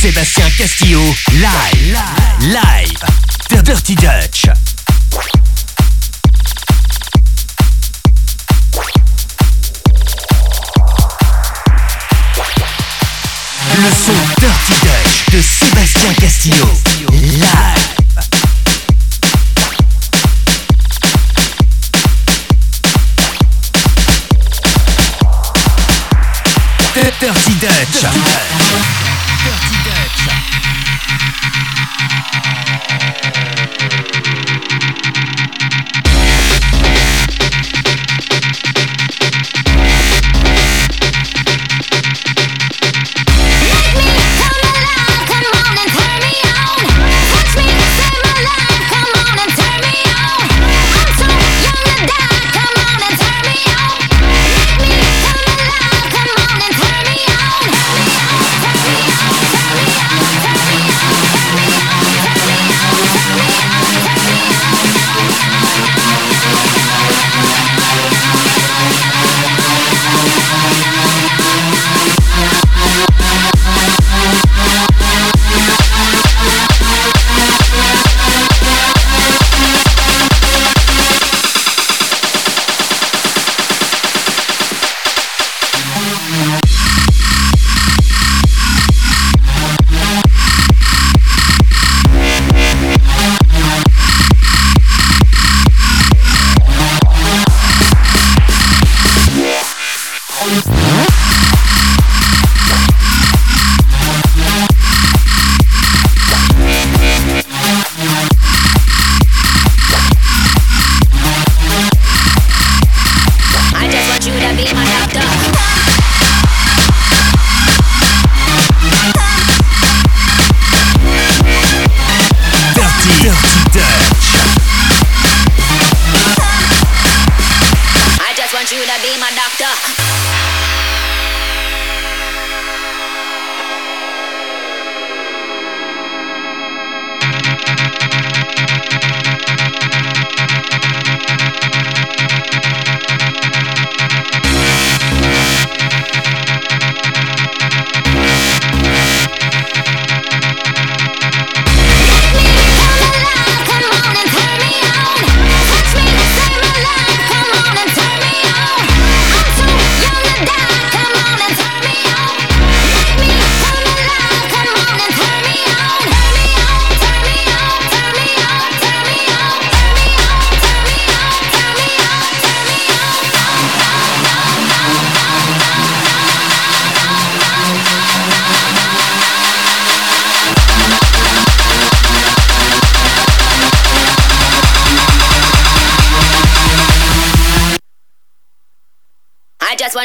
Sébastien 0.00 0.48
Castillo, 0.56 1.14
live, 1.32 1.98
live, 2.40 3.04
The 3.50 3.62
Dirty 3.62 3.94
Dutch. 3.96 4.46
Le 13.76 13.90
son 13.90 14.12
Dirty 14.40 14.72
Dutch 14.80 15.34
de 15.34 15.42
Sébastien 15.42 16.14
Castillo, 16.14 16.66
live. 17.10 17.99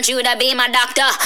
Want 0.06 0.26
you 0.26 0.32
to 0.32 0.38
be 0.38 0.54
my 0.54 0.70
doctor. 0.70 1.25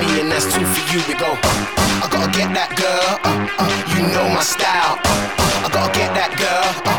me, 0.00 0.20
and 0.20 0.30
that's 0.32 0.44
two 0.44 0.64
for 0.64 0.82
you. 0.92 1.00
We 1.08 1.14
go. 1.14 1.36
I 2.02 2.08
gotta 2.10 2.30
get 2.32 2.48
that 2.56 2.72
girl. 2.76 3.20
Uh, 3.24 3.48
uh, 3.60 3.70
you 3.92 4.02
know 4.12 4.26
my 4.32 4.42
style. 4.42 4.96
Uh, 5.04 5.12
uh, 5.38 5.66
I 5.66 5.68
gotta 5.68 5.92
get 5.92 6.10
that 6.14 6.32
girl. 6.40 6.68
Uh, 6.86 6.89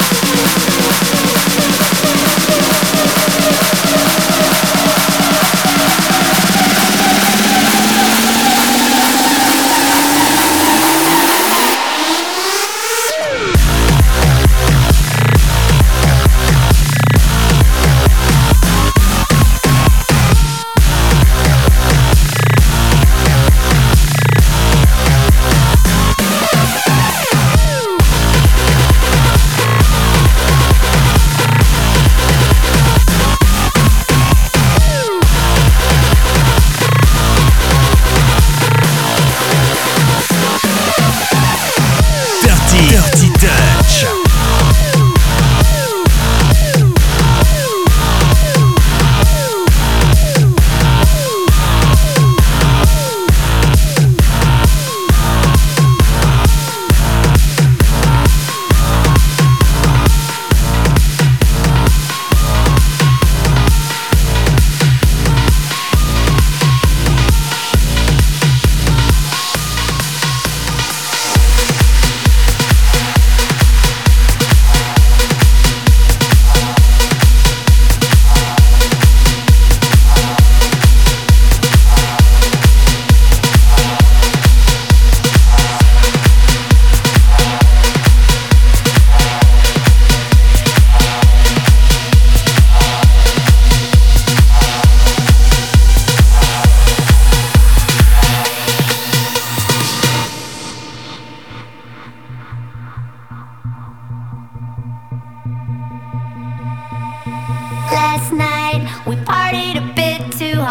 you. 0.00 0.05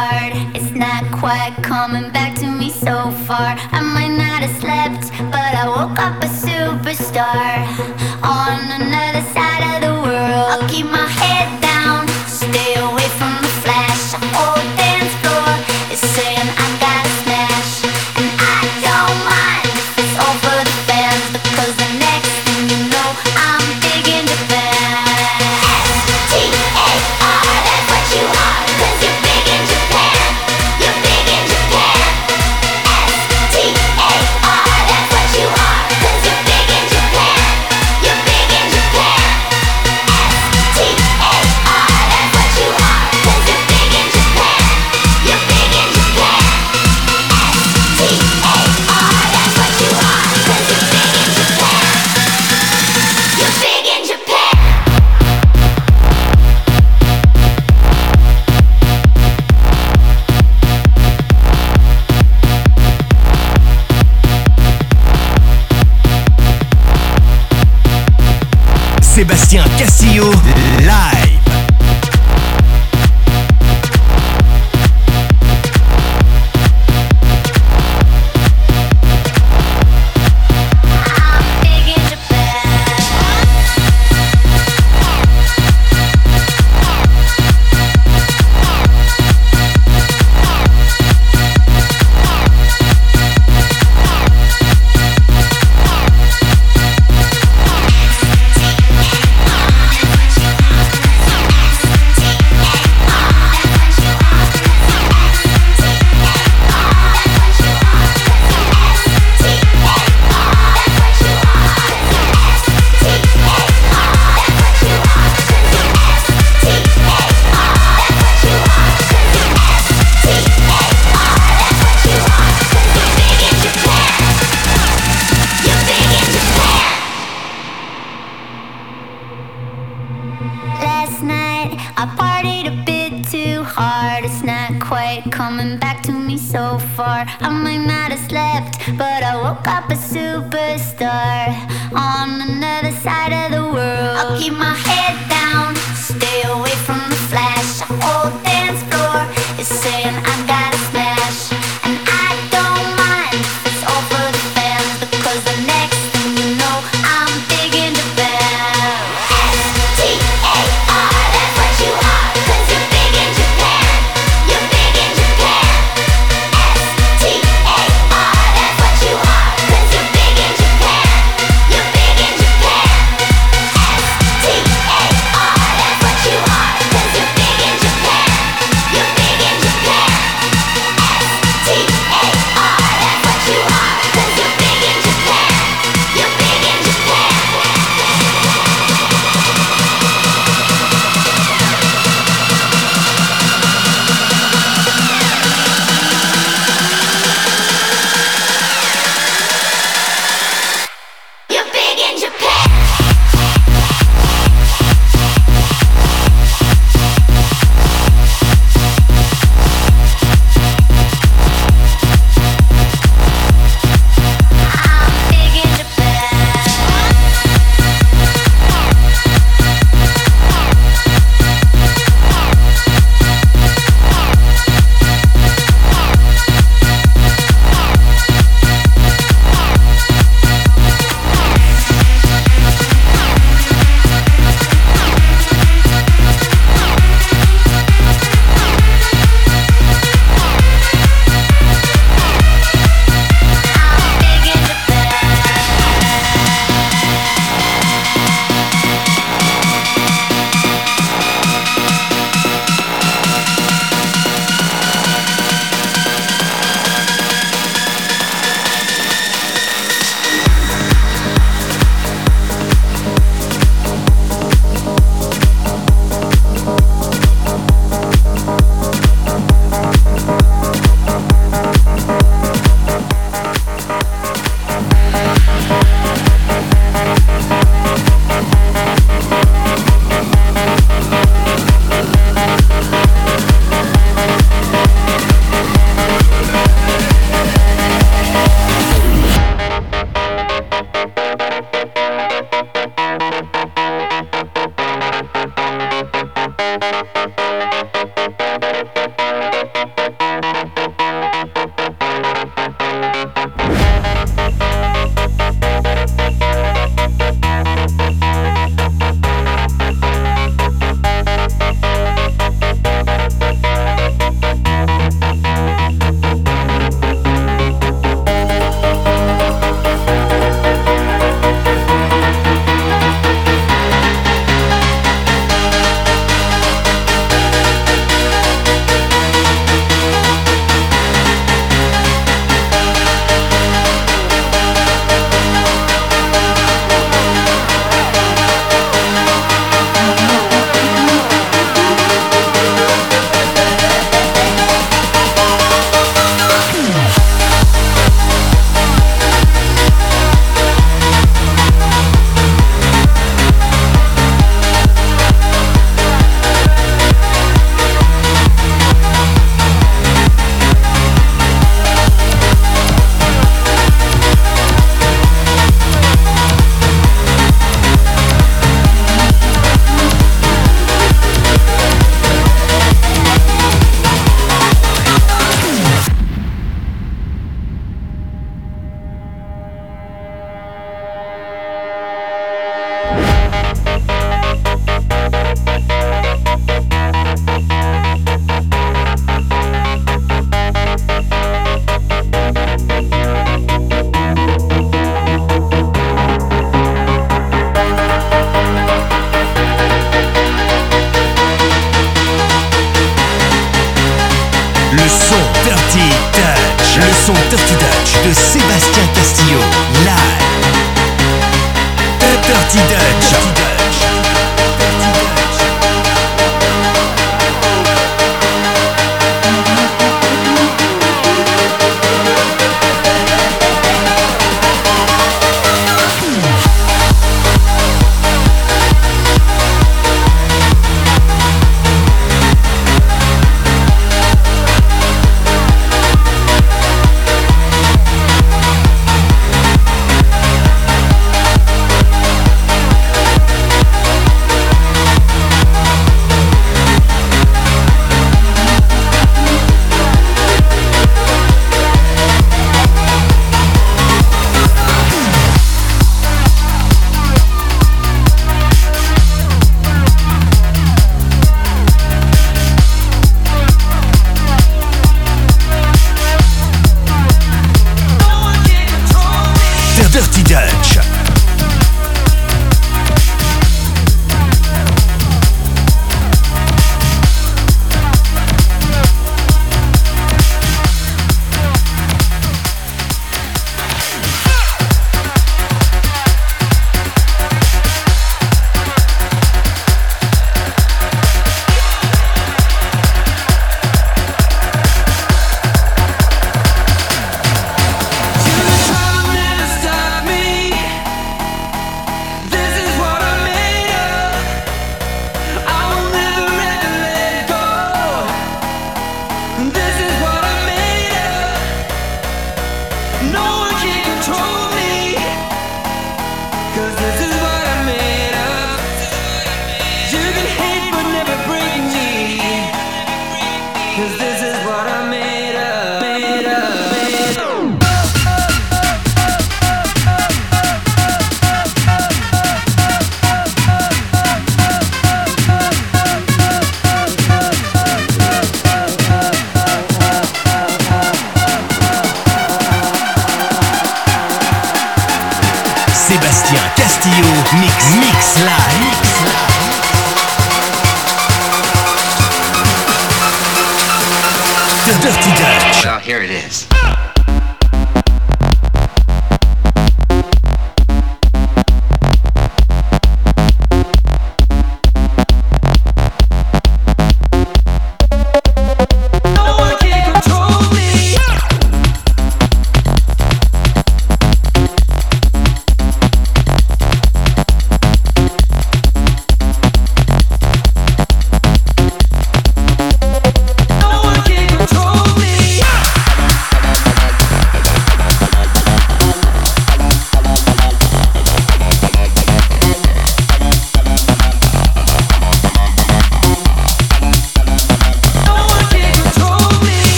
hard. 0.00 0.32
It's 0.56 0.72
not 0.72 1.02
quite 1.12 1.54
coming 1.62 2.10
back 2.10 2.32
to 2.40 2.46
me 2.46 2.70
so 2.70 3.10
far. 3.26 3.50
I 3.78 3.80
might 3.96 4.14
not 4.24 4.40
have 4.44 4.56
slept, 4.62 5.04
but 5.34 5.50
I 5.62 5.64
woke 5.76 5.98
up 6.06 6.16
a 6.22 6.30
superstar 6.44 7.50
on 8.38 8.58
another 8.80 9.24
side 9.34 9.62
of 9.72 9.78
the 9.86 9.94
world. 10.04 10.46
I'll 10.52 10.68
keep 10.68 10.86
my 10.86 11.06
head. 11.20 11.59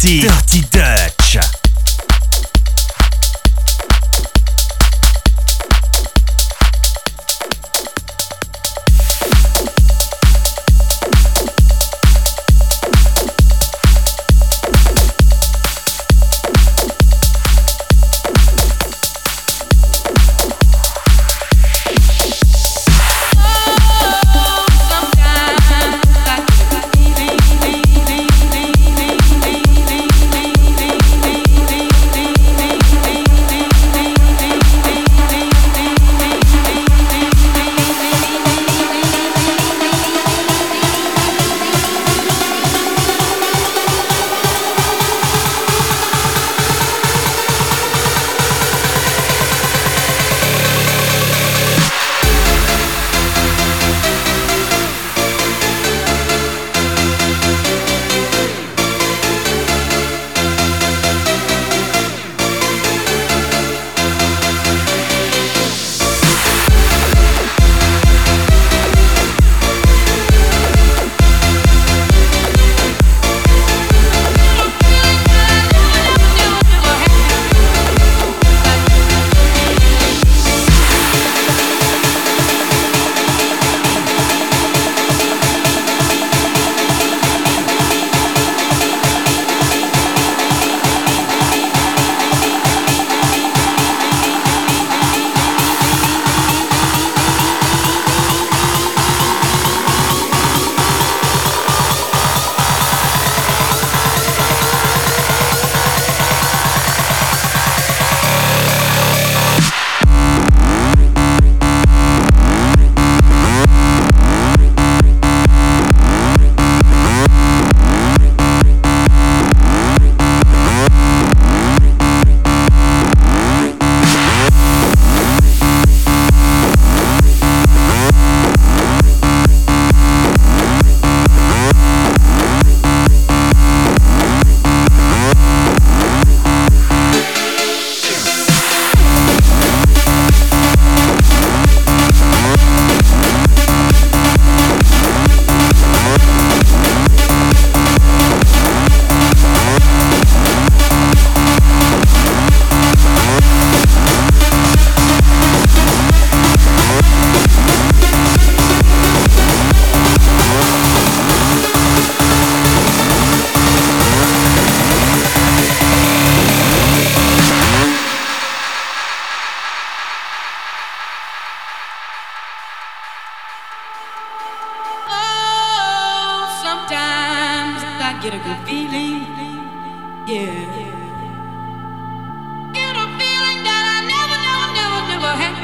party. 0.00 0.29